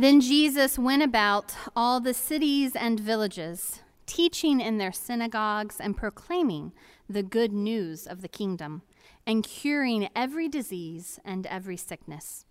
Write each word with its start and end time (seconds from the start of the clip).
Then 0.00 0.22
Jesus 0.22 0.78
went 0.78 1.02
about 1.02 1.54
all 1.76 2.00
the 2.00 2.14
cities 2.14 2.74
and 2.74 2.98
villages, 2.98 3.82
teaching 4.06 4.58
in 4.58 4.78
their 4.78 4.92
synagogues 4.92 5.78
and 5.78 5.94
proclaiming 5.94 6.72
the 7.06 7.22
good 7.22 7.52
news 7.52 8.06
of 8.06 8.22
the 8.22 8.28
kingdom, 8.28 8.80
and 9.26 9.44
curing 9.44 10.08
every 10.16 10.48
disease 10.48 11.20
and 11.22 11.44
every 11.48 11.76
sickness. 11.76 12.46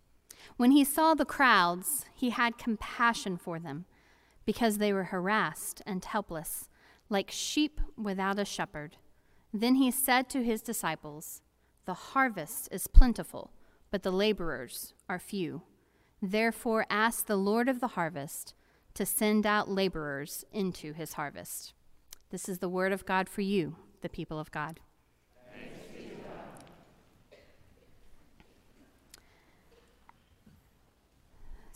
When 0.57 0.69
he 0.69 0.83
saw 0.83 1.15
the 1.15 1.25
crowds, 1.25 2.05
he 2.13 2.29
had 2.29 2.59
compassion 2.59 3.35
for 3.35 3.57
them, 3.57 3.85
because 4.45 4.77
they 4.77 4.93
were 4.93 5.05
harassed 5.05 5.81
and 5.87 6.05
helpless, 6.05 6.69
like 7.09 7.31
sheep 7.31 7.81
without 7.97 8.37
a 8.37 8.45
shepherd. 8.45 8.97
Then 9.51 9.73
he 9.73 9.89
said 9.89 10.29
to 10.29 10.43
his 10.43 10.61
disciples, 10.61 11.41
The 11.85 11.95
harvest 11.95 12.69
is 12.71 12.85
plentiful, 12.85 13.53
but 13.89 14.03
the 14.03 14.11
laborers 14.11 14.93
are 15.09 15.17
few. 15.17 15.63
Therefore, 16.21 16.85
ask 16.89 17.25
the 17.25 17.37
Lord 17.37 17.69
of 17.69 17.79
the 17.79 17.89
harvest 17.89 18.53
to 18.93 19.05
send 19.05 19.45
out 19.45 19.69
laborers 19.69 20.43
into 20.51 20.93
his 20.93 21.13
harvest. 21.13 21.73
This 22.29 22.49
is 22.49 22.59
the 22.59 22.69
word 22.69 22.91
of 22.91 23.05
God 23.05 23.29
for 23.29 23.41
you, 23.41 23.75
the 24.01 24.09
people 24.09 24.39
of 24.39 24.51
God. 24.51 24.79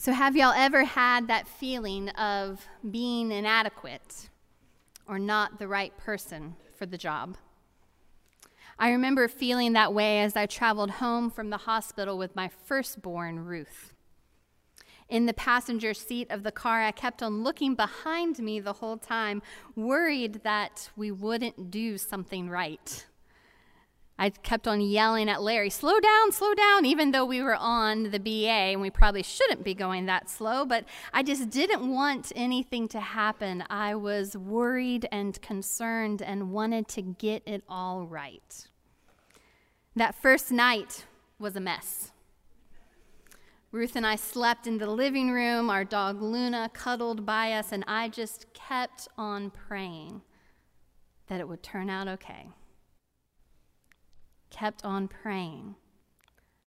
So, 0.04 0.12
have 0.12 0.36
y'all 0.36 0.52
ever 0.54 0.84
had 0.84 1.30
that 1.30 1.48
feeling 1.48 2.10
of 2.10 2.68
being 2.92 3.32
inadequate 3.32 4.30
or 5.08 5.18
not 5.18 5.60
the 5.60 5.68
right 5.70 5.98
person 5.98 6.58
for 6.76 6.86
the 6.86 6.98
job? 6.98 7.38
I 8.78 8.92
remember 8.92 9.30
feeling 9.30 9.72
that 9.73 9.94
way 9.94 10.20
as 10.20 10.36
I 10.36 10.46
traveled 10.46 10.92
home 10.92 11.30
from 11.30 11.52
the 11.52 11.58
hospital 11.58 12.18
with 12.18 12.36
my 12.36 12.50
firstborn, 12.66 13.46
Ruth. 13.46 13.93
In 15.10 15.26
the 15.26 15.34
passenger 15.34 15.94
seat 15.94 16.32
of 16.32 16.44
the 16.44 16.52
car, 16.52 16.82
I 16.82 16.92
kept 16.92 17.22
on 17.22 17.44
looking 17.44 17.76
behind 17.76 18.40
me 18.40 18.60
the 18.60 18.74
whole 18.74 18.98
time, 18.98 19.42
worried 19.76 20.42
that 20.44 20.90
we 20.95 21.12
wouldn't 21.12 21.70
do 21.70 21.98
something 21.98 22.50
right. 22.50 23.06
I 24.18 24.30
kept 24.30 24.68
on 24.68 24.80
yelling 24.80 25.28
at 25.28 25.42
Larry, 25.42 25.70
slow 25.70 26.00
down, 26.00 26.32
slow 26.32 26.54
down, 26.54 26.86
even 26.86 27.12
though 27.12 27.26
we 27.26 27.42
were 27.42 27.56
on 27.56 28.12
the 28.12 28.20
BA 28.20 28.72
and 28.72 28.80
we 28.80 28.90
probably 28.90 29.23
shouldn't 29.23 29.64
be 29.64 29.73
going 29.73 30.06
that 30.06 30.30
slow, 30.30 30.66
but 30.66 30.86
I 31.12 31.23
just 31.23 31.50
didn't 31.50 31.92
want 31.92 32.32
anything 32.36 32.88
to 32.90 33.02
happen. 33.02 33.66
I 33.70 33.95
was 33.95 34.38
worried 34.38 35.08
and 35.12 35.42
concerned 35.42 36.22
and 36.22 36.52
wanted 36.52 36.88
to 36.90 37.02
get 37.02 37.44
it 37.45 37.64
all 37.67 38.06
right. 38.06 38.67
That 39.95 40.16
first 40.16 40.52
night 40.52 41.06
was 41.38 41.56
a 41.56 41.60
mess. 41.60 42.12
Ruth 43.74 43.98
and 43.98 44.08
I 44.08 44.16
slept 44.16 44.68
in 44.68 44.78
the 44.78 44.90
living 44.90 45.32
room, 45.32 45.70
our 45.70 45.84
dog 45.84 46.22
Luna 46.22 46.70
cuddled 46.74 47.26
by 47.26 47.52
us, 47.52 47.74
and 47.74 47.84
I 47.88 48.08
just 48.08 48.54
kept 48.54 49.10
on 49.18 49.50
praying 49.50 50.22
that 51.28 51.42
it 51.42 51.50
would 51.50 51.64
turn 51.64 51.90
out 51.90 52.08
okay 52.08 52.48
kept 54.54 54.86
on 54.86 55.08
praying 55.08 55.76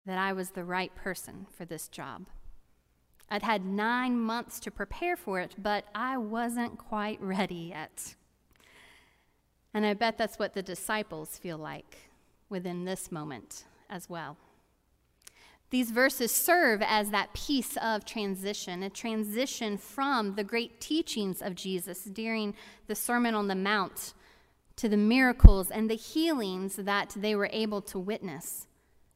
that 0.07 0.17
I 0.17 0.33
was 0.33 0.51
the 0.51 0.65
right 0.65 0.95
person 0.95 1.47
for 1.51 1.65
this 1.65 1.89
job. 1.89 2.27
I'd 3.29 3.43
had 3.43 3.65
nine 3.65 4.19
months 4.19 4.61
to 4.61 4.71
prepare 4.71 5.17
for 5.17 5.41
it, 5.41 5.57
but 5.59 5.85
I 5.95 6.17
wasn't 6.17 6.79
quite 6.79 7.21
ready 7.21 7.71
yet. 7.71 8.15
And 9.73 9.85
I 9.85 9.95
bet 9.95 10.17
that's 10.17 10.39
what 10.39 10.55
the 10.55 10.63
disciples 10.63 11.37
feel 11.37 11.59
like 11.59 12.11
within 12.49 12.85
this 12.85 13.11
moment 13.11 13.65
as 13.91 14.09
well. 14.09 14.37
These 15.75 15.91
verses 15.91 16.31
serve 16.31 16.83
as 16.83 17.11
that 17.11 17.35
piece 17.35 17.77
of 17.79 18.05
transition, 18.05 18.85
a 18.85 18.91
transition 18.91 19.77
from 19.77 20.37
the 20.37 20.45
great 20.45 20.81
teachings 20.81 21.43
of 21.43 21.57
Jesus 21.57 22.05
during 22.05 22.55
the 22.87 22.95
Sermon 22.95 23.35
on 23.35 23.49
the 23.49 23.57
Mount 23.57 24.15
to 24.77 24.89
the 24.89 24.97
miracles 24.97 25.73
and 25.73 25.91
the 25.91 25.97
healings 25.97 26.77
that 26.77 27.17
they 27.17 27.35
were 27.35 27.51
able 27.53 27.83
to 27.83 27.99
witness. 27.99 28.69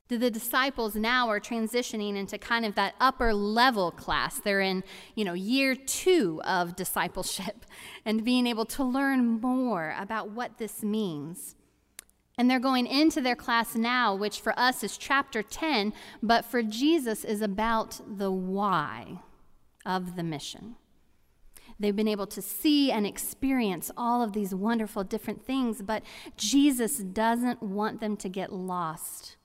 The 0.08 0.32
disciples 0.32 0.96
now 0.96 1.28
are 1.28 1.38
transitioning 1.38 2.16
into 2.16 2.38
kind 2.38 2.64
of 2.64 2.74
that 2.74 2.96
upper 2.98 3.32
level 3.32 3.92
class. 3.92 4.40
They're 4.40 4.60
in, 4.60 4.82
you 5.14 5.24
know, 5.24 5.34
year 5.34 5.76
two 5.76 6.42
of 6.44 6.74
discipleship 6.74 7.66
and 8.04 8.24
being 8.24 8.48
able 8.48 8.64
to 8.64 8.82
learn 8.82 9.40
more 9.40 9.94
about 9.96 10.30
what 10.30 10.58
this 10.58 10.82
means. 10.82 11.54
And 12.38 12.48
they're 12.48 12.60
going 12.60 12.86
into 12.86 13.20
their 13.20 13.36
class 13.36 13.74
now, 13.74 14.14
which 14.14 14.40
for 14.40 14.56
us 14.58 14.84
is 14.84 14.96
chapter 14.96 15.42
10, 15.42 15.92
but 16.22 16.44
for 16.44 16.62
Jesus 16.62 17.24
is 17.24 17.42
about 17.42 18.00
the 18.06 18.30
why 18.30 19.20
of 19.84 20.14
the 20.14 20.22
mission. 20.22 20.76
They've 21.80 21.94
been 21.94 22.08
able 22.08 22.26
to 22.28 22.40
see 22.40 22.90
and 22.90 23.06
experience 23.06 23.90
all 23.96 24.22
of 24.22 24.32
these 24.32 24.54
wonderful 24.54 25.04
different 25.04 25.44
things, 25.44 25.82
but 25.82 26.02
Jesus 26.36 26.98
doesn't 26.98 27.62
want 27.62 28.00
them 28.00 28.16
to 28.18 28.28
get 28.28 28.52
lost 28.52 29.36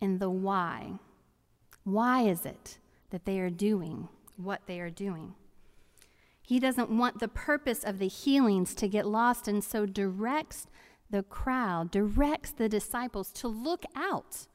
in 0.00 0.18
the 0.18 0.30
why. 0.30 0.94
Why 1.84 2.22
is 2.22 2.44
it 2.44 2.78
that 3.10 3.24
they 3.24 3.40
are 3.40 3.50
doing 3.50 4.08
what 4.36 4.62
they 4.66 4.80
are 4.80 4.90
doing? 4.90 5.34
He 6.42 6.58
doesn't 6.58 6.90
want 6.90 7.20
the 7.20 7.28
purpose 7.28 7.84
of 7.84 7.98
the 7.98 8.08
healings 8.08 8.74
to 8.76 8.88
get 8.88 9.06
lost, 9.06 9.46
and 9.46 9.62
so 9.62 9.86
directs 9.86 10.66
the 11.10 11.22
crowd, 11.22 11.90
directs 11.90 12.52
the 12.52 12.68
disciples 12.68 13.32
to 13.32 13.48
look 13.48 13.84
out 13.94 14.46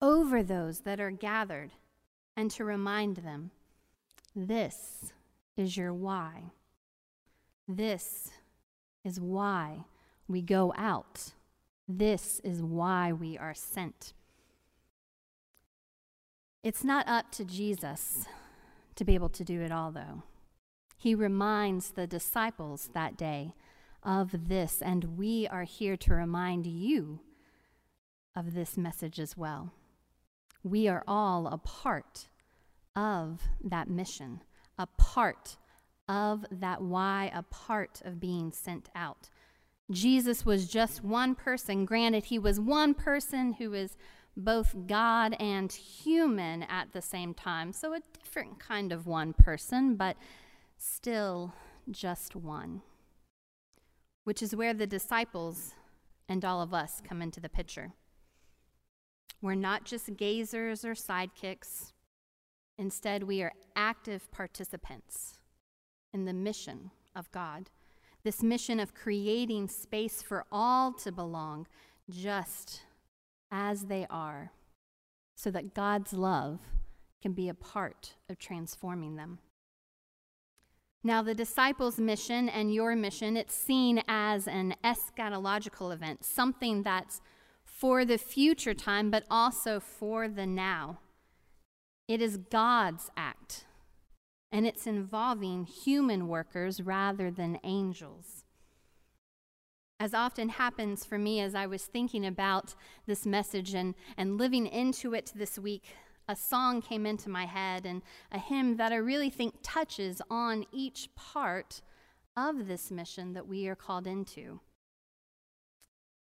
over 0.00 0.42
those 0.42 0.80
that 0.80 1.00
are 1.00 1.10
gathered 1.10 1.72
and 2.36 2.50
to 2.50 2.64
remind 2.64 3.18
them 3.18 3.50
this 4.34 5.12
is 5.56 5.76
your 5.76 5.92
why. 5.92 6.52
This 7.68 8.30
is 9.04 9.20
why 9.20 9.84
we 10.26 10.42
go 10.42 10.74
out. 10.76 11.32
This 11.86 12.40
is 12.42 12.62
why 12.62 13.12
we 13.12 13.38
are 13.38 13.54
sent. 13.54 14.14
It's 16.62 16.82
not 16.82 17.06
up 17.06 17.30
to 17.32 17.44
Jesus 17.44 18.26
to 18.96 19.04
be 19.04 19.14
able 19.14 19.28
to 19.28 19.44
do 19.44 19.60
it 19.60 19.70
all, 19.70 19.92
though. 19.92 20.22
He 20.96 21.14
reminds 21.14 21.90
the 21.90 22.06
disciples 22.06 22.88
that 22.94 23.16
day 23.16 23.54
of 24.04 24.48
this, 24.48 24.82
and 24.82 25.16
we 25.16 25.48
are 25.48 25.64
here 25.64 25.96
to 25.96 26.14
remind 26.14 26.66
you 26.66 27.20
of 28.36 28.54
this 28.54 28.76
message 28.76 29.18
as 29.18 29.36
well. 29.36 29.72
We 30.62 30.88
are 30.88 31.04
all 31.06 31.46
a 31.46 31.58
part 31.58 32.28
of 32.96 33.42
that 33.62 33.88
mission, 33.88 34.42
a 34.78 34.86
part 34.86 35.56
of 36.08 36.44
that 36.50 36.82
why, 36.82 37.30
a 37.34 37.42
part 37.42 38.02
of 38.04 38.20
being 38.20 38.52
sent 38.52 38.88
out. 38.94 39.30
Jesus 39.90 40.44
was 40.44 40.68
just 40.68 41.04
one 41.04 41.34
person. 41.34 41.84
Granted, 41.84 42.24
he 42.26 42.38
was 42.38 42.58
one 42.58 42.94
person 42.94 43.54
who 43.54 43.74
is 43.74 43.96
both 44.36 44.74
God 44.86 45.36
and 45.38 45.70
human 45.70 46.62
at 46.64 46.92
the 46.92 47.02
same 47.02 47.34
time. 47.34 47.72
So, 47.72 47.92
a 47.92 48.00
different 48.18 48.58
kind 48.58 48.92
of 48.92 49.06
one 49.06 49.32
person, 49.32 49.96
but 49.96 50.16
still 50.76 51.52
just 51.90 52.34
one. 52.34 52.82
Which 54.24 54.42
is 54.42 54.56
where 54.56 54.74
the 54.74 54.86
disciples 54.86 55.74
and 56.28 56.44
all 56.44 56.62
of 56.62 56.74
us 56.74 57.02
come 57.06 57.20
into 57.20 57.40
the 57.40 57.48
picture. 57.48 57.92
We're 59.42 59.54
not 59.54 59.84
just 59.84 60.16
gazers 60.16 60.84
or 60.84 60.94
sidekicks. 60.94 61.92
Instead, 62.78 63.24
we 63.24 63.42
are 63.42 63.52
active 63.76 64.30
participants 64.30 65.38
in 66.12 66.24
the 66.24 66.32
mission 66.32 66.90
of 67.14 67.30
God. 67.30 67.68
This 68.22 68.42
mission 68.42 68.80
of 68.80 68.94
creating 68.94 69.68
space 69.68 70.22
for 70.22 70.46
all 70.50 70.92
to 70.94 71.12
belong 71.12 71.66
just 72.08 72.82
as 73.52 73.84
they 73.84 74.06
are, 74.08 74.50
so 75.36 75.50
that 75.50 75.74
God's 75.74 76.14
love 76.14 76.60
can 77.20 77.32
be 77.32 77.48
a 77.48 77.54
part 77.54 78.14
of 78.28 78.38
transforming 78.38 79.16
them. 79.16 79.38
Now, 81.06 81.20
the 81.22 81.34
disciples' 81.34 81.98
mission 81.98 82.48
and 82.48 82.72
your 82.72 82.96
mission, 82.96 83.36
it's 83.36 83.54
seen 83.54 84.02
as 84.08 84.48
an 84.48 84.74
eschatological 84.82 85.92
event, 85.92 86.24
something 86.24 86.82
that's 86.82 87.20
for 87.62 88.06
the 88.06 88.16
future 88.16 88.72
time, 88.72 89.10
but 89.10 89.24
also 89.30 89.80
for 89.80 90.28
the 90.28 90.46
now. 90.46 91.00
It 92.08 92.22
is 92.22 92.38
God's 92.38 93.10
act 93.16 93.66
and 94.54 94.66
it's 94.68 94.86
involving 94.86 95.64
human 95.64 96.28
workers 96.28 96.80
rather 96.80 97.28
than 97.28 97.58
angels. 97.64 98.44
As 99.98 100.14
often 100.14 100.48
happens 100.48 101.04
for 101.04 101.18
me 101.18 101.40
as 101.40 101.56
I 101.56 101.66
was 101.66 101.84
thinking 101.84 102.24
about 102.24 102.76
this 103.04 103.26
message 103.26 103.74
and, 103.74 103.96
and 104.16 104.38
living 104.38 104.66
into 104.66 105.12
it 105.12 105.32
this 105.34 105.58
week, 105.58 105.96
a 106.28 106.36
song 106.36 106.80
came 106.80 107.06
into 107.06 107.28
my 107.28 107.46
head 107.46 107.84
and 107.84 108.02
a 108.32 108.38
hymn 108.38 108.76
that 108.76 108.92
I 108.92 108.96
really 108.96 109.30
think 109.30 109.56
touches 109.62 110.22
on 110.30 110.64
each 110.72 111.08
part 111.14 111.82
of 112.36 112.66
this 112.66 112.90
mission 112.90 113.32
that 113.34 113.46
we 113.46 113.68
are 113.68 113.76
called 113.76 114.06
into. 114.06 114.60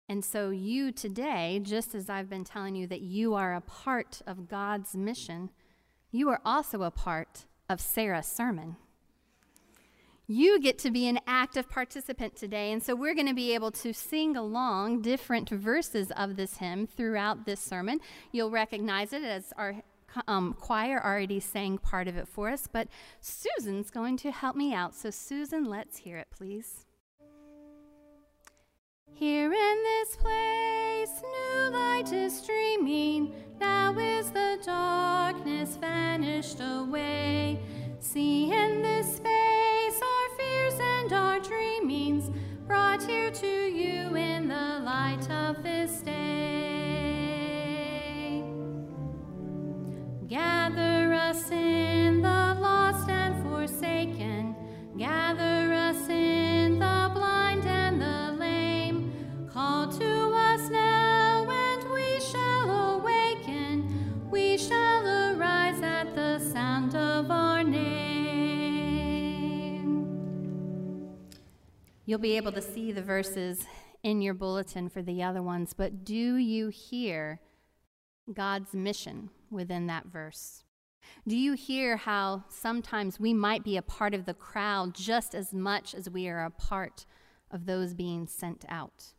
And 0.08 0.24
so, 0.24 0.50
you 0.50 0.92
today, 0.92 1.60
just 1.62 1.94
as 1.94 2.08
I've 2.08 2.30
been 2.30 2.44
telling 2.44 2.76
you 2.76 2.86
that 2.86 3.00
you 3.00 3.34
are 3.34 3.54
a 3.54 3.60
part 3.60 4.22
of 4.24 4.48
God's 4.48 4.94
mission, 4.94 5.50
you 6.12 6.28
are 6.28 6.40
also 6.44 6.82
a 6.82 6.92
part 6.92 7.46
of 7.68 7.80
Sarah's 7.80 8.26
sermon. 8.26 8.76
You 10.28 10.60
get 10.60 10.76
to 10.80 10.90
be 10.90 11.06
an 11.06 11.20
active 11.28 11.68
participant 11.68 12.34
today, 12.34 12.72
and 12.72 12.82
so 12.82 12.96
we're 12.96 13.14
going 13.14 13.28
to 13.28 13.34
be 13.34 13.54
able 13.54 13.70
to 13.70 13.92
sing 13.92 14.36
along 14.36 15.02
different 15.02 15.48
verses 15.48 16.10
of 16.16 16.34
this 16.34 16.56
hymn 16.56 16.88
throughout 16.88 17.46
this 17.46 17.60
sermon. 17.60 18.00
You'll 18.32 18.50
recognize 18.50 19.12
it 19.12 19.22
as 19.22 19.52
our 19.56 19.76
um, 20.26 20.54
choir 20.54 21.00
already 21.04 21.38
sang 21.38 21.78
part 21.78 22.08
of 22.08 22.16
it 22.16 22.26
for 22.26 22.48
us, 22.48 22.66
but 22.66 22.88
Susan's 23.20 23.88
going 23.90 24.16
to 24.18 24.32
help 24.32 24.56
me 24.56 24.74
out. 24.74 24.96
So, 24.96 25.10
Susan, 25.10 25.64
let's 25.64 25.98
hear 25.98 26.18
it, 26.18 26.26
please. 26.36 26.86
Here 29.12 29.52
in 29.52 29.82
this 29.84 30.16
place, 30.16 31.22
new 31.22 31.70
light 31.70 32.12
is 32.12 32.36
streaming. 32.36 33.32
Now 33.60 33.96
is 33.96 34.32
the 34.32 34.58
darkness 34.64 35.76
vanished 35.76 36.58
away. 36.60 37.60
See 38.12 38.52
in 38.52 38.82
this 38.82 39.16
space 39.16 40.00
our 40.00 40.28
fears 40.38 40.74
and 40.80 41.12
our 41.12 41.40
dreamings 41.40 42.30
brought 42.64 43.02
here 43.02 43.32
to 43.32 43.46
you 43.46 44.14
in 44.14 44.46
the 44.46 44.80
light 44.84 45.28
of 45.28 45.64
this 45.64 46.02
day. 46.02 46.14
Gather 50.28 51.14
us 51.14 51.50
in 51.50 52.22
the 52.22 52.56
lost 52.60 53.10
and 53.10 53.42
forsaken. 53.42 54.54
Gather 54.96 55.72
us 55.74 56.08
in 56.08 56.78
the 56.78 57.10
blind 57.12 57.66
and 57.66 58.00
the 58.00 58.36
lame. 58.38 59.12
Call 59.52 59.88
to 59.98 60.15
You'll 72.08 72.20
be 72.20 72.36
able 72.36 72.52
to 72.52 72.62
see 72.62 72.92
the 72.92 73.02
verses 73.02 73.66
in 74.04 74.22
your 74.22 74.32
bulletin 74.32 74.88
for 74.88 75.02
the 75.02 75.24
other 75.24 75.42
ones, 75.42 75.72
but 75.72 76.04
do 76.04 76.36
you 76.36 76.68
hear 76.68 77.40
God's 78.32 78.72
mission 78.74 79.30
within 79.50 79.88
that 79.88 80.06
verse? 80.06 80.62
Do 81.26 81.36
you 81.36 81.54
hear 81.54 81.96
how 81.96 82.44
sometimes 82.48 83.18
we 83.18 83.34
might 83.34 83.64
be 83.64 83.76
a 83.76 83.82
part 83.82 84.14
of 84.14 84.24
the 84.24 84.34
crowd 84.34 84.94
just 84.94 85.34
as 85.34 85.52
much 85.52 85.96
as 85.96 86.08
we 86.08 86.28
are 86.28 86.44
a 86.44 86.50
part 86.50 87.06
of 87.50 87.66
those 87.66 87.92
being 87.92 88.28
sent 88.28 88.64
out? 88.68 89.14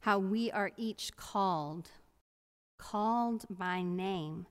How 0.00 0.18
we 0.18 0.50
are 0.50 0.70
each 0.78 1.14
called, 1.14 1.90
called 2.78 3.44
by 3.50 3.82
name, 3.82 4.46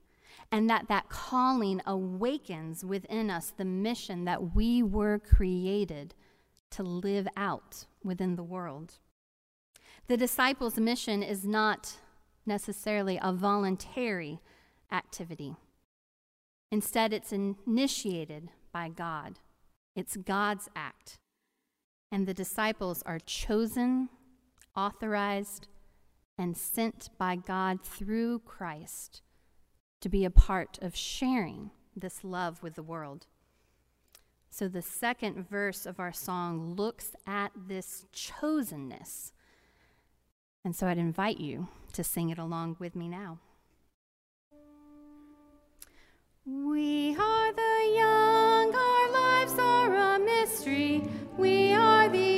and 0.52 0.70
that 0.70 0.90
that 0.90 1.10
calling 1.10 1.82
awakens 1.88 2.86
within 2.86 3.32
us 3.32 3.52
the 3.58 3.66
mission 3.66 4.26
that 4.26 4.54
we 4.54 4.84
were 4.84 5.18
created 5.18 6.14
to 6.72 6.84
live 6.84 7.28
out 7.36 7.86
within 8.04 8.36
the 8.36 8.44
world. 8.44 8.96
The 10.08 10.18
disciples' 10.18 10.78
mission 10.78 11.22
is 11.24 11.46
not 11.46 11.98
necessarily 12.46 13.20
a 13.22 13.34
voluntary 13.34 14.40
activity. 14.92 15.56
Instead, 16.72 17.14
it's 17.14 17.34
initiated 17.34 18.50
by 18.72 18.90
God. 18.90 19.40
It's 19.96 20.18
God's 20.18 20.70
act. 20.76 21.18
And 22.12 22.26
the 22.26 22.34
disciples 22.34 23.04
are 23.06 23.20
chosen, 23.20 24.10
authorized, 24.76 25.68
and 26.38 26.56
sent 26.56 27.10
by 27.18 27.36
God 27.36 27.82
through 27.84 28.40
Christ 28.40 29.22
to 30.02 30.10
be 30.10 30.24
a 30.24 30.30
part 30.30 30.78
of 30.82 30.96
sharing 30.96 31.72
this 31.96 32.24
love 32.24 32.62
with 32.62 32.76
the 32.76 32.84
world. 32.84 33.26
So, 34.58 34.68
the 34.68 34.82
second 34.82 35.48
verse 35.48 35.86
of 35.86 36.00
our 36.00 36.12
song 36.12 36.74
looks 36.76 37.16
at 37.28 37.52
this 37.56 38.08
chosenness. 38.12 39.32
And 40.66 40.76
so, 40.76 40.88
I'd 40.88 40.98
invite 40.98 41.38
you 41.38 41.68
to 41.94 42.04
sing 42.04 42.32
it 42.32 42.40
along 42.40 42.78
with 42.80 42.96
me 42.96 43.08
now. 43.08 43.38
We 46.44 47.16
are 47.16 47.54
the 47.54 47.94
young, 47.96 48.74
our 48.74 49.12
lives 49.12 49.60
are 49.60 50.16
a 50.16 50.18
mystery. 50.18 51.08
We 51.38 51.74
are 51.74 52.10
the 52.10 52.37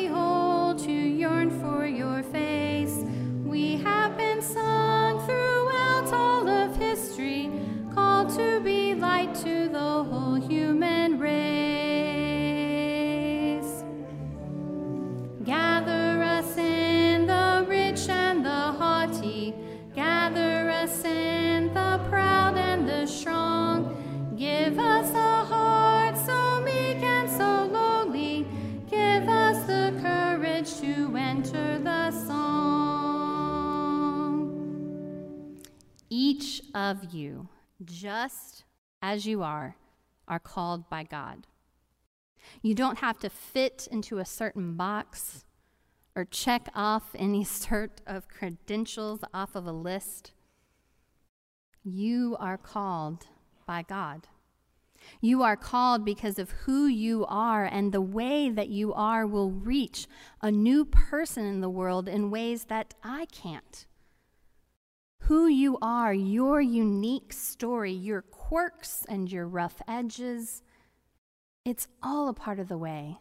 of 36.74 37.14
you, 37.14 37.50
just 37.84 38.64
as 39.02 39.26
you 39.26 39.42
are, 39.44 39.76
are 40.28 40.40
called 40.40 40.90
by 40.90 41.04
God. 41.04 41.48
You 42.62 42.76
don't 42.76 43.00
have 43.00 43.20
to 43.20 43.30
fit 43.30 43.88
into 43.92 44.18
a 44.18 44.26
certain 44.26 44.76
box 44.76 45.46
or 46.16 46.26
check 46.26 46.70
off 46.74 47.16
any 47.16 47.44
sort 47.46 48.02
of 48.08 48.28
credentials 48.28 49.22
off 49.34 49.56
of 49.56 49.66
a 49.66 49.72
list. 49.72 50.34
You 51.84 52.36
are 52.40 52.58
called 52.58 53.28
by 53.66 53.84
God. 53.84 54.28
You 55.22 55.44
are 55.44 55.56
called 55.56 56.04
because 56.04 56.38
of 56.38 56.52
who 56.52 56.86
you 56.86 57.26
are, 57.28 57.66
and 57.66 57.92
the 57.92 58.02
way 58.02 58.50
that 58.50 58.70
you 58.70 58.94
are 58.94 59.26
will 59.26 59.50
reach 59.50 60.08
a 60.42 60.52
new 60.52 60.84
person 60.86 61.46
in 61.46 61.62
the 61.62 61.70
world 61.70 62.08
in 62.08 62.32
ways 62.32 62.66
that 62.66 62.94
I 63.04 63.26
can't. 63.26 63.86
Who 65.30 65.46
you 65.46 65.78
are, 65.80 66.12
your 66.12 66.60
unique 66.60 67.34
story, 67.34 67.92
your 67.92 68.24
quirks 68.24 69.06
and 69.08 69.32
your 69.32 69.48
rough 69.48 69.80
edges, 69.88 70.64
it's 71.64 71.88
all 72.02 72.30
a 72.30 72.34
part 72.34 72.58
of 72.58 72.68
the 72.68 72.80
way 72.80 73.20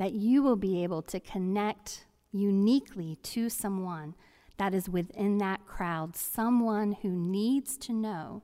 that 0.00 0.14
you 0.14 0.42
will 0.42 0.56
be 0.56 0.82
able 0.82 1.00
to 1.02 1.20
connect 1.20 2.06
uniquely 2.32 3.20
to 3.22 3.48
someone 3.48 4.16
that 4.56 4.74
is 4.74 4.88
within 4.88 5.38
that 5.38 5.64
crowd, 5.64 6.16
someone 6.16 6.96
who 7.02 7.10
needs 7.10 7.76
to 7.76 7.92
know 7.92 8.42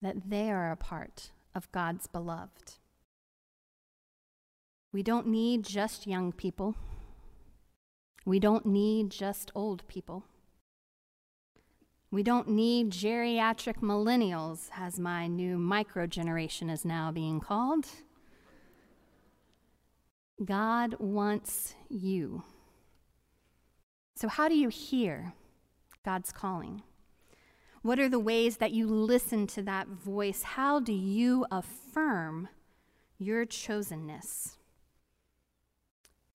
that 0.00 0.30
they 0.30 0.48
are 0.48 0.70
a 0.70 0.76
part 0.76 1.32
of 1.56 1.72
God's 1.72 2.06
beloved. 2.06 2.74
We 4.92 5.02
don't 5.02 5.26
need 5.26 5.64
just 5.64 6.06
young 6.06 6.30
people. 6.30 6.76
We 8.24 8.38
don't 8.38 8.64
need 8.64 9.10
just 9.10 9.50
old 9.56 9.82
people. 9.88 10.26
We 12.12 12.24
don't 12.24 12.48
need 12.48 12.90
geriatric 12.90 13.76
millennials, 13.76 14.68
as 14.76 14.98
my 14.98 15.28
new 15.28 15.58
micro 15.58 16.08
generation 16.08 16.68
is 16.68 16.84
now 16.84 17.12
being 17.12 17.38
called. 17.38 17.86
God 20.44 20.96
wants 20.98 21.76
you. 21.88 22.42
So, 24.16 24.26
how 24.26 24.48
do 24.48 24.56
you 24.56 24.70
hear 24.70 25.34
God's 26.04 26.32
calling? 26.32 26.82
What 27.82 28.00
are 28.00 28.08
the 28.08 28.18
ways 28.18 28.56
that 28.56 28.72
you 28.72 28.88
listen 28.88 29.46
to 29.48 29.62
that 29.62 29.86
voice? 29.86 30.42
How 30.42 30.80
do 30.80 30.92
you 30.92 31.46
affirm 31.50 32.48
your 33.18 33.46
chosenness? 33.46 34.56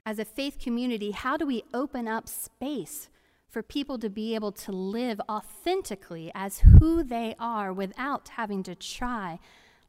As 0.05 0.19
a 0.19 0.25
faith 0.25 0.57
community, 0.57 1.11
how 1.11 1.35
do 1.35 1.45
we 1.45 1.63
open 1.73 2.07
up 2.07 2.29
space 2.29 3.09
for 3.55 3.63
people 3.63 3.97
to 3.97 4.09
be 4.09 4.35
able 4.35 4.51
to 4.51 4.69
live 4.73 5.21
authentically 5.29 6.29
as 6.35 6.59
who 6.59 7.01
they 7.01 7.33
are 7.39 7.71
without 7.71 8.27
having 8.35 8.61
to 8.61 8.75
try 8.75 9.39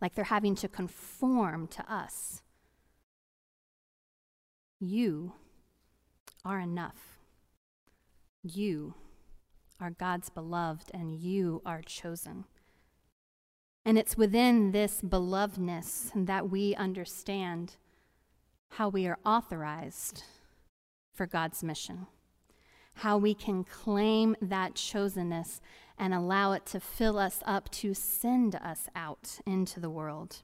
like 0.01 0.15
they're 0.15 0.27
having 0.27 0.55
to 0.55 0.69
conform 0.69 1.67
to 1.67 1.93
us? 1.93 2.43
You 4.79 5.33
are 6.45 6.61
enough. 6.61 7.19
You 8.45 8.95
are 9.81 9.91
God's 9.91 10.31
beloved, 10.31 10.93
and 10.95 11.13
you 11.13 11.61
are 11.67 11.83
chosen. 11.83 12.45
And 13.85 13.99
it's 13.99 14.17
within 14.17 14.71
this 14.71 15.01
belovedness 15.01 16.13
that 16.15 16.49
we 16.49 16.77
understand 16.77 17.75
how 18.69 18.89
we 18.89 19.09
are 19.09 19.19
authorized 19.27 20.23
for 21.13 21.27
God's 21.27 21.65
mission, 21.65 22.07
how 22.97 23.19
we 23.19 23.35
can 23.35 23.63
claim 23.65 24.37
that 24.41 24.75
chosenness 24.75 25.61
and 25.99 26.15
allow 26.15 26.53
it 26.53 26.65
to 26.67 26.81
fill 26.81 27.19
us 27.19 27.41
up 27.47 27.71
to 27.71 27.95
send 27.95 28.55
us 28.57 28.89
out 28.95 29.39
into 29.47 29.81
the 29.81 29.91
world. 29.91 30.43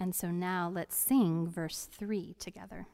And 0.00 0.14
so 0.14 0.30
now 0.30 0.70
let's 0.72 0.96
sing 0.96 1.46
verse 1.46 1.88
3 1.90 2.34
together. 2.38 2.86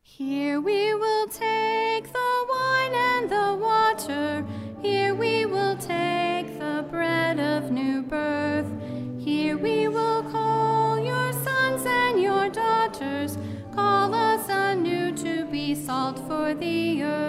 Here 0.00 0.60
we 0.60 0.94
will 0.94 1.28
take 1.28 2.12
the 2.12 2.46
wine 2.50 2.92
and 2.92 3.30
the 3.30 3.56
water. 3.60 4.44
Here 4.82 5.14
we 5.14 5.46
will 5.46 5.76
take 5.76 6.58
the 6.58 6.84
bread 6.90 7.38
of 7.38 7.70
new 7.70 8.02
birth. 8.02 8.66
Here 9.18 9.56
we 9.56 9.86
will 9.86 10.01
salt 16.12 16.28
for 16.28 16.54
the 16.54 17.02
earth. 17.02 17.28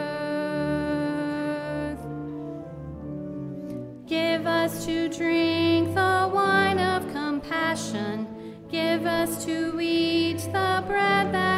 Give 4.05 4.45
us 4.45 4.85
to 4.85 5.09
drink 5.09 5.95
the 5.95 6.29
wine 6.33 6.79
of 6.79 7.11
compassion. 7.11 8.27
Give 8.69 9.05
us 9.05 9.45
to 9.45 9.79
eat 9.79 10.39
the 10.51 10.83
bread 10.87 11.33
that 11.33 11.52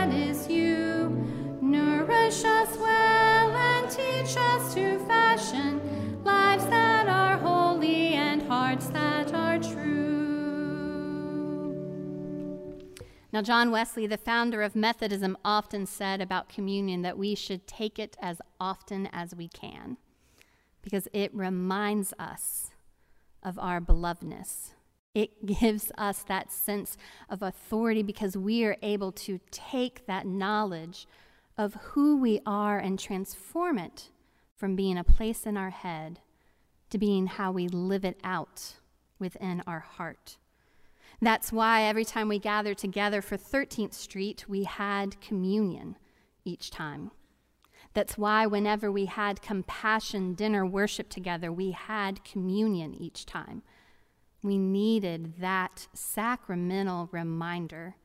Now, 13.36 13.42
John 13.42 13.70
Wesley, 13.70 14.08
the 14.08 14.16
founder 14.16 14.62
of 14.62 14.78
Methodism, 14.78 15.36
often 15.44 15.86
said 15.86 16.22
about 16.22 16.48
communion 16.48 17.02
that 17.02 17.18
we 17.18 17.36
should 17.36 17.68
take 17.68 18.00
it 18.00 18.16
as 18.22 18.42
often 18.62 19.10
as 19.12 19.36
we 19.36 19.50
can 19.50 19.98
because 20.82 21.10
it 21.12 21.36
reminds 21.36 22.14
us 22.18 22.70
of 23.44 23.60
our 23.60 23.82
belovedness. 23.82 24.70
It 25.14 25.46
gives 25.60 25.92
us 25.98 26.24
that 26.24 26.50
sense 26.50 26.96
of 27.30 27.42
authority 27.42 28.04
because 28.04 28.38
we 28.38 28.64
are 28.64 28.78
able 28.82 29.12
to 29.12 29.42
take 29.52 30.06
that 30.06 30.26
knowledge 30.26 31.06
of 31.58 31.74
who 31.74 32.16
we 32.16 32.40
are 32.46 32.80
and 32.80 32.98
transform 32.98 33.78
it 33.78 34.12
from 34.56 34.78
being 34.78 34.98
a 34.98 35.04
place 35.04 35.46
in 35.46 35.58
our 35.58 35.72
head 35.72 36.22
to 36.90 36.98
being 36.98 37.28
how 37.28 37.52
we 37.52 37.68
live 37.68 38.06
it 38.06 38.18
out 38.24 38.76
within 39.20 39.62
our 39.68 39.82
heart. 39.82 40.38
That's 41.22 41.52
why 41.52 41.84
every 41.84 42.06
time 42.06 42.28
we 42.28 42.40
gather 42.40 42.74
together 42.74 43.22
for 43.22 43.38
13th 43.38 43.94
Street, 43.94 44.46
we 44.48 44.64
had 44.64 45.20
communion 45.22 45.98
each 46.44 46.70
time. 46.72 47.12
That's 47.94 48.18
why 48.18 48.46
whenever 48.46 48.92
we 48.92 49.06
had 49.06 49.42
compassion 49.42 50.34
dinner 50.34 50.66
worship 50.66 51.10
together, 51.10 51.52
we 51.52 51.72
had 51.72 52.26
communion 52.26 52.94
each 52.94 53.26
time. 53.26 53.64
We 54.44 54.58
needed 54.58 55.40
that 55.40 55.88
sacramental 55.94 57.10
reminder 57.12 57.96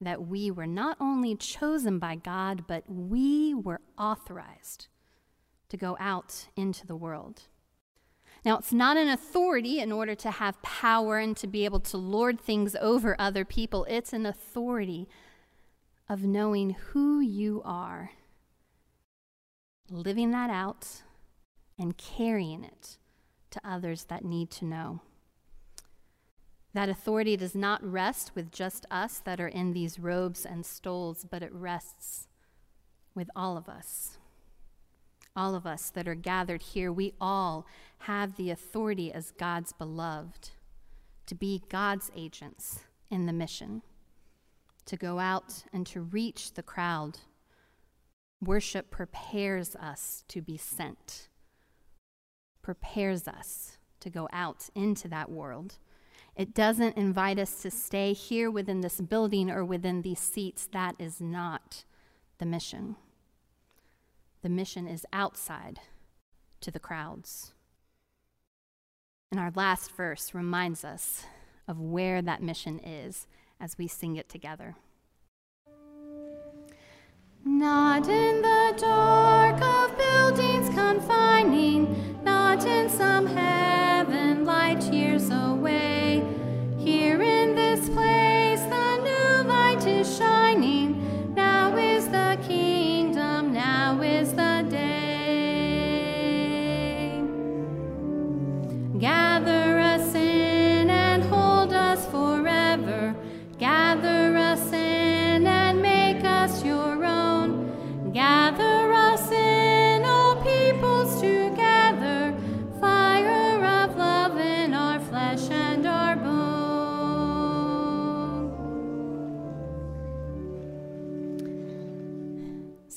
that 0.00 0.26
we 0.26 0.50
were 0.50 0.66
not 0.66 0.96
only 0.98 1.36
chosen 1.36 1.98
by 1.98 2.16
God, 2.16 2.66
but 2.66 2.84
we 2.88 3.54
were 3.54 3.82
authorized 3.98 4.88
to 5.68 5.76
go 5.76 5.96
out 6.00 6.48
into 6.56 6.86
the 6.86 6.96
world. 6.96 7.42
Now, 8.44 8.58
it's 8.58 8.72
not 8.72 8.96
an 8.96 9.08
authority 9.08 9.80
in 9.80 9.92
order 9.92 10.14
to 10.14 10.30
have 10.30 10.62
power 10.62 11.18
and 11.18 11.36
to 11.36 11.46
be 11.46 11.64
able 11.64 11.80
to 11.80 11.96
lord 11.98 12.40
things 12.40 12.74
over 12.80 13.14
other 13.18 13.44
people. 13.44 13.84
It's 13.88 14.12
an 14.12 14.24
authority 14.24 15.08
of 16.08 16.24
knowing 16.24 16.70
who 16.70 17.20
you 17.20 17.60
are, 17.64 18.12
living 19.90 20.30
that 20.30 20.50
out, 20.50 21.02
and 21.78 21.96
carrying 21.96 22.64
it 22.64 22.98
to 23.50 23.60
others 23.64 24.04
that 24.04 24.24
need 24.24 24.50
to 24.52 24.64
know. 24.64 25.00
That 26.72 26.88
authority 26.88 27.36
does 27.36 27.54
not 27.54 27.84
rest 27.84 28.32
with 28.34 28.52
just 28.52 28.86
us 28.90 29.18
that 29.24 29.40
are 29.40 29.48
in 29.48 29.72
these 29.72 29.98
robes 29.98 30.46
and 30.46 30.64
stoles, 30.64 31.26
but 31.28 31.42
it 31.42 31.52
rests 31.52 32.28
with 33.14 33.28
all 33.34 33.56
of 33.56 33.68
us. 33.68 34.18
All 35.36 35.54
of 35.54 35.66
us 35.66 35.90
that 35.90 36.08
are 36.08 36.14
gathered 36.14 36.62
here, 36.62 36.92
we 36.92 37.14
all 37.20 37.66
have 38.00 38.36
the 38.36 38.50
authority 38.50 39.12
as 39.12 39.30
God's 39.30 39.72
beloved 39.72 40.50
to 41.26 41.34
be 41.34 41.62
God's 41.68 42.10
agents 42.16 42.80
in 43.10 43.26
the 43.26 43.32
mission, 43.32 43.82
to 44.86 44.96
go 44.96 45.18
out 45.18 45.64
and 45.72 45.86
to 45.86 46.00
reach 46.00 46.54
the 46.54 46.62
crowd. 46.62 47.18
Worship 48.40 48.90
prepares 48.90 49.76
us 49.76 50.24
to 50.28 50.40
be 50.42 50.56
sent, 50.56 51.28
prepares 52.62 53.28
us 53.28 53.78
to 54.00 54.10
go 54.10 54.28
out 54.32 54.70
into 54.74 55.06
that 55.08 55.30
world 55.30 55.78
it 56.40 56.54
doesn't 56.54 56.96
invite 56.96 57.38
us 57.38 57.60
to 57.62 57.70
stay 57.70 58.14
here 58.14 58.50
within 58.50 58.80
this 58.80 59.00
building 59.00 59.50
or 59.50 59.62
within 59.62 60.00
these 60.00 60.20
seats. 60.20 60.68
That 60.72 60.94
is 60.98 61.20
not 61.20 61.84
the 62.38 62.46
mission. 62.46 62.96
The 64.42 64.48
mission 64.48 64.86
is 64.86 65.04
outside 65.12 65.80
to 66.60 66.70
the 66.70 66.78
crowds. 66.78 67.52
And 69.30 69.38
our 69.38 69.52
last 69.54 69.92
verse 69.92 70.34
reminds 70.34 70.84
us 70.84 71.24
of 71.68 71.78
where 71.78 72.22
that 72.22 72.42
mission 72.42 72.78
is 72.80 73.26
as 73.60 73.76
we 73.76 73.86
sing 73.86 74.16
it 74.16 74.28
together. 74.28 74.76
Not 77.44 78.08
in 78.08 78.42
the 78.42 78.74
dark 78.78 79.60
of 79.62 79.98
buildings 79.98 80.68
confining, 80.74 82.22
not 82.24 82.64
in 82.64 82.88
some 82.88 83.26
heaven 83.26 83.59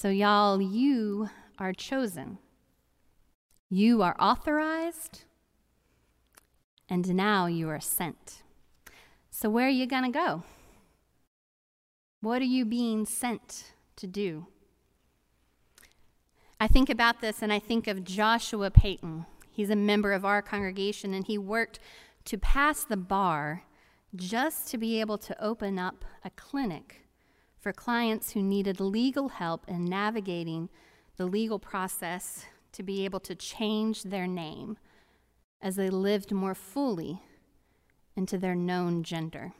So, 0.03 0.09
y'all, 0.09 0.61
you 0.61 1.29
are 1.57 1.71
chosen. 1.71 2.37
You 3.69 4.01
are 4.01 4.17
authorized, 4.19 5.23
and 6.89 7.15
now 7.15 7.45
you 7.45 7.69
are 7.69 7.79
sent. 7.79 8.43
So, 9.31 9.49
where 9.49 9.65
are 9.65 9.69
you 9.69 9.87
going 9.87 10.03
to 10.03 10.09
go? 10.09 10.43
What 12.19 12.41
are 12.41 12.43
you 12.43 12.65
being 12.65 13.05
sent 13.05 13.71
to 13.95 14.05
do? 14.05 14.47
I 16.59 16.67
think 16.67 16.89
about 16.89 17.21
this 17.21 17.41
and 17.41 17.53
I 17.53 17.59
think 17.59 17.87
of 17.87 18.03
Joshua 18.03 18.71
Payton. 18.71 19.25
He's 19.51 19.69
a 19.69 19.75
member 19.77 20.11
of 20.11 20.25
our 20.25 20.41
congregation 20.41 21.13
and 21.13 21.25
he 21.25 21.37
worked 21.37 21.79
to 22.25 22.37
pass 22.37 22.83
the 22.83 22.97
bar 22.97 23.63
just 24.13 24.67
to 24.71 24.77
be 24.77 24.99
able 24.99 25.17
to 25.19 25.41
open 25.41 25.79
up 25.79 26.03
a 26.25 26.29
clinic 26.31 27.02
for 27.63 27.71
clients 27.71 28.33
who 28.33 28.43
needed 28.43 28.81
legal 28.81 29.29
help 29.29 29.63
in 29.69 29.85
navigating 29.85 30.67
the 31.15 31.25
legal 31.25 31.57
process 31.57 32.45
to 32.73 32.83
be 32.83 33.05
able 33.05 33.21
to 33.21 33.33
change 33.33 34.03
their 34.03 34.27
name 34.27 34.77
as 35.61 35.77
they 35.77 35.89
lived 35.89 36.33
more 36.33 36.53
fully 36.53 37.21
into 38.17 38.37
their 38.37 38.53
known 38.53 39.01
gender. 39.01 39.53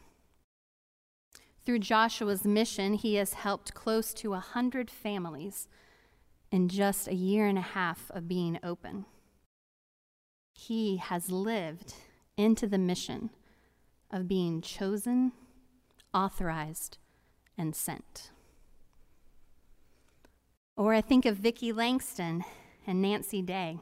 Through 1.65 1.79
Joshua's 1.79 2.43
mission, 2.43 2.95
he 2.95 3.15
has 3.15 3.35
helped 3.35 3.73
close 3.73 4.13
to 4.15 4.33
a 4.33 4.39
hundred 4.39 4.91
families 4.91 5.69
in 6.51 6.67
just 6.67 7.07
a 7.07 7.15
year 7.15 7.47
and 7.47 7.57
a 7.57 7.61
half 7.61 8.11
of 8.11 8.27
being 8.27 8.59
open. 8.61 9.05
He 10.51 10.97
has 10.97 11.31
lived 11.31 11.93
into 12.35 12.67
the 12.67 12.77
mission 12.77 13.29
of 14.11 14.27
being 14.27 14.59
chosen, 14.59 15.31
authorized, 16.13 16.97
and 17.57 17.75
sent. 17.75 18.31
Or 20.75 20.93
I 20.93 21.01
think 21.01 21.25
of 21.25 21.37
Vicki 21.37 21.71
Langston 21.71 22.43
and 22.87 23.01
Nancy 23.01 23.41
Day, 23.41 23.79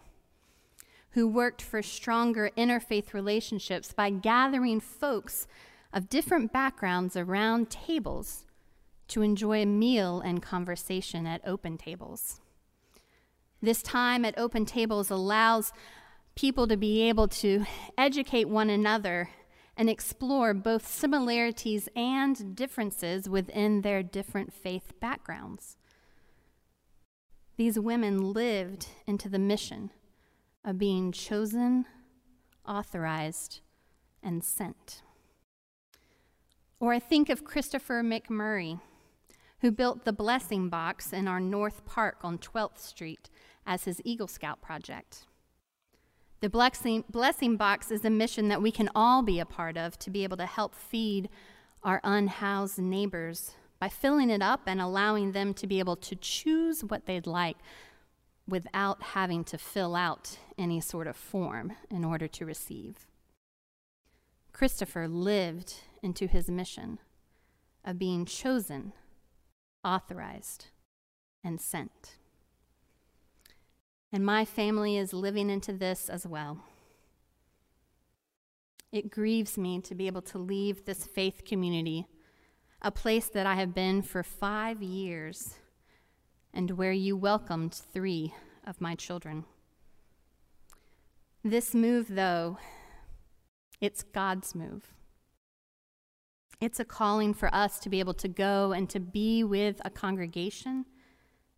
who 1.11 1.27
worked 1.27 1.61
for 1.61 1.81
stronger 1.81 2.51
interfaith 2.57 3.13
relationships 3.13 3.93
by 3.93 4.09
gathering 4.09 4.79
folks 4.79 5.47
of 5.93 6.09
different 6.09 6.53
backgrounds 6.53 7.15
around 7.15 7.69
tables 7.69 8.45
to 9.07 9.21
enjoy 9.21 9.61
a 9.61 9.65
meal 9.65 10.21
and 10.21 10.41
conversation 10.41 11.27
at 11.27 11.41
open 11.45 11.77
tables. 11.77 12.39
This 13.61 13.81
time 13.83 14.25
at 14.25 14.37
open 14.37 14.65
tables 14.65 15.09
allows 15.09 15.73
people 16.35 16.67
to 16.67 16.77
be 16.77 17.01
able 17.03 17.27
to 17.27 17.65
educate 17.97 18.47
one 18.47 18.69
another 18.69 19.29
and 19.81 19.89
explore 19.89 20.53
both 20.53 20.85
similarities 20.85 21.89
and 21.95 22.55
differences 22.55 23.27
within 23.27 23.81
their 23.81 24.03
different 24.03 24.53
faith 24.53 24.93
backgrounds. 25.00 25.75
These 27.57 27.79
women 27.79 28.31
lived 28.31 28.89
into 29.07 29.27
the 29.27 29.39
mission 29.39 29.89
of 30.63 30.77
being 30.77 31.11
chosen, 31.11 31.85
authorized, 32.63 33.61
and 34.21 34.43
sent. 34.43 35.01
Or 36.79 36.93
I 36.93 37.00
think 37.00 37.29
of 37.29 37.43
Christopher 37.43 38.03
McMurray, 38.03 38.79
who 39.61 39.71
built 39.71 40.05
the 40.05 40.13
Blessing 40.13 40.69
Box 40.69 41.11
in 41.11 41.27
our 41.27 41.39
North 41.39 41.85
Park 41.85 42.17
on 42.21 42.38
12th 42.38 42.77
Street 42.77 43.31
as 43.65 43.85
his 43.85 44.00
Eagle 44.05 44.27
Scout 44.27 44.61
project. 44.61 45.25
The 46.41 46.50
blessing, 46.50 47.03
blessing 47.07 47.55
Box 47.55 47.91
is 47.91 48.03
a 48.03 48.10
mission 48.10 48.48
that 48.48 48.63
we 48.63 48.71
can 48.71 48.89
all 48.95 49.21
be 49.21 49.39
a 49.39 49.45
part 49.45 49.77
of 49.77 50.00
to 50.00 50.10
be 50.10 50.24
able 50.24 50.38
to 50.38 50.48
help 50.48 50.74
feed 50.74 51.29
our 51.83 52.01
unhoused 52.03 52.79
neighbors 52.79 53.51
by 53.79 53.89
filling 53.89 54.31
it 54.31 54.41
up 54.41 54.62
and 54.65 54.81
allowing 54.81 55.33
them 55.33 55.53
to 55.53 55.67
be 55.67 55.77
able 55.77 55.95
to 55.98 56.15
choose 56.15 56.83
what 56.83 57.05
they'd 57.05 57.27
like 57.27 57.57
without 58.48 59.03
having 59.03 59.43
to 59.43 59.57
fill 59.57 59.95
out 59.95 60.39
any 60.57 60.81
sort 60.81 61.05
of 61.05 61.15
form 61.15 61.74
in 61.91 62.03
order 62.03 62.27
to 62.27 62.45
receive. 62.45 63.05
Christopher 64.51 65.07
lived 65.07 65.75
into 66.01 66.25
his 66.25 66.50
mission 66.50 66.98
of 67.86 68.00
being 68.00 68.25
chosen, 68.25 68.93
authorized, 69.83 70.67
and 71.43 71.62
sent. 71.62 72.15
And 74.13 74.25
my 74.25 74.46
family 74.46 74.98
is 74.98 75.13
living 75.13 75.50
into 75.50 75.72
this 75.72 76.10
as 76.10 76.27
well. 76.27 76.63
It 78.91 79.10
grieves 79.10 79.58
me 79.58 79.80
to 79.82 79.96
be 79.96 80.08
able 80.08 80.22
to 80.24 80.38
leave 80.38 80.84
this 80.84 81.06
faith 81.06 81.46
community, 81.46 82.08
a 82.82 82.91
place 82.91 83.27
that 83.27 83.46
I 83.46 83.56
have 83.56 83.74
been 83.74 84.01
for 84.01 84.22
five 84.22 84.82
years, 84.84 85.56
and 86.53 86.72
where 86.72 86.91
you 86.91 87.15
welcomed 87.15 87.74
three 87.74 88.34
of 88.68 88.82
my 88.82 88.96
children. 88.96 89.46
This 91.44 91.74
move, 91.74 92.08
though, 92.10 92.58
it's 93.80 94.03
God's 94.03 94.53
move. 94.53 94.94
It's 96.60 96.80
a 96.80 96.86
calling 96.86 97.34
for 97.34 97.53
us 97.56 97.80
to 97.80 97.89
be 97.89 98.00
able 98.00 98.13
to 98.15 98.27
go 98.27 98.74
and 98.74 98.89
to 98.89 99.00
be 99.00 99.44
with 99.44 99.82
a 99.84 99.89
congregation 99.89 100.86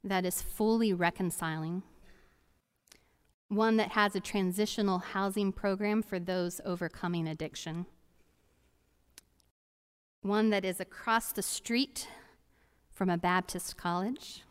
that 0.04 0.24
is 0.24 0.42
fully 0.42 0.94
reconciling, 0.94 1.84
one 3.56 3.78
that 3.78 3.92
has 3.92 4.16
a 4.16 4.20
transitional 4.20 5.00
housing 5.00 5.52
program 5.52 6.02
for 6.02 6.20
those 6.20 6.62
overcoming 6.66 7.28
addiction, 7.28 7.86
one 10.22 10.50
that 10.50 10.64
is 10.64 10.80
across 10.80 11.32
the 11.32 11.42
street 11.42 12.08
from 12.92 13.10
a 13.10 13.18
Baptist 13.18 13.76
college, 13.78 14.44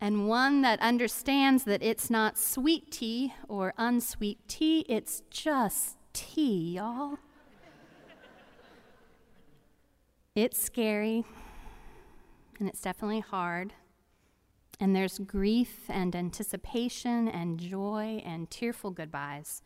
and 0.00 0.28
one 0.28 0.62
that 0.62 0.80
understands 0.80 1.64
that 1.64 1.82
it's 1.82 2.10
not 2.10 2.38
sweet 2.38 2.90
tea 2.90 3.34
or 3.48 3.72
unsweet 3.78 4.46
tea, 4.48 4.84
it's 4.88 5.22
just 5.30 5.96
tea, 6.12 6.74
y'all. 6.76 7.18
it's 10.34 10.60
scary, 10.60 11.24
and 12.58 12.68
it's 12.68 12.80
definitely 12.80 13.20
hard. 13.20 13.72
And 14.78 14.94
there's 14.94 15.18
grief 15.18 15.84
and 15.88 16.14
anticipation 16.14 17.28
and 17.28 17.58
joy 17.58 18.22
and 18.24 18.50
tearful 18.50 18.90
goodbyes. 18.90 19.62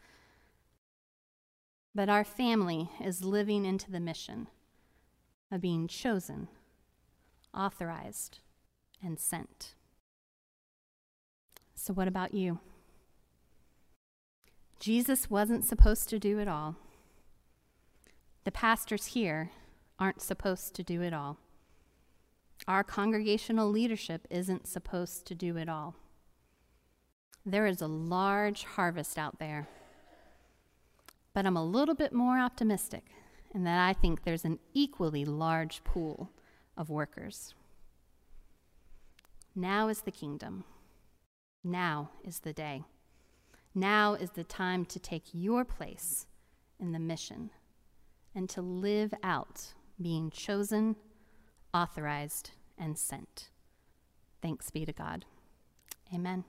But 1.95 2.09
our 2.09 2.25
family 2.25 2.91
is 3.05 3.25
living 3.25 3.65
into 3.65 3.91
the 3.91 3.99
mission 3.99 4.47
of 5.51 5.61
being 5.61 5.89
chosen, 5.89 6.49
authorized, 7.53 8.39
and 9.03 9.19
sent. 9.19 9.75
So, 11.75 11.93
what 11.93 12.07
about 12.07 12.35
you? 12.35 12.61
Jesus 14.79 15.29
wasn't 15.29 15.65
supposed 15.65 16.09
to 16.11 16.19
do 16.19 16.39
it 16.39 16.47
all. 16.47 16.77
The 18.45 18.53
pastors 18.53 19.07
here 19.07 19.51
aren't 19.99 20.23
supposed 20.23 20.75
to 20.75 20.83
do 20.83 21.03
it 21.03 21.13
all. 21.13 21.39
Our 22.69 22.85
congregational 22.85 23.69
leadership 23.71 24.27
isn't 24.31 24.67
supposed 24.67 25.27
to 25.27 25.35
do 25.35 25.57
it 25.57 25.69
all. 25.69 25.95
There 27.45 27.67
is 27.67 27.81
a 27.81 27.87
large 27.87 28.65
harvest 28.65 29.19
out 29.19 29.39
there. 29.39 29.69
But 31.33 31.47
I'm 31.47 31.57
a 31.57 31.65
little 31.65 31.95
bit 31.95 32.13
more 32.13 32.39
optimistic 32.39 33.05
in 33.55 33.65
that 33.65 33.81
I 33.89 33.93
think 33.93 34.23
there's 34.23 34.45
an 34.45 34.59
equally 34.75 35.25
large 35.25 35.83
pool 35.85 36.31
of 36.77 36.91
workers. 36.91 37.55
Now 39.55 39.89
is 39.89 40.03
the 40.03 40.11
kingdom. 40.11 40.65
Now 41.65 42.11
is 42.25 42.41
the 42.41 42.53
day. 42.53 42.83
Now 43.75 44.15
is 44.15 44.31
the 44.31 44.45
time 44.45 44.85
to 44.87 44.99
take 44.99 45.25
your 45.33 45.65
place 45.65 46.27
in 46.79 46.93
the 46.93 46.99
mission 46.99 47.51
and 48.35 48.49
to 48.51 48.63
live 48.63 49.13
out 49.23 49.75
being 50.01 50.31
chosen, 50.31 50.97
authorized, 51.75 52.51
and 52.79 52.99
sent. 52.99 53.51
Thanks 54.43 54.71
be 54.71 54.85
to 54.85 54.93
God. 54.93 55.25
Amen. 56.15 56.45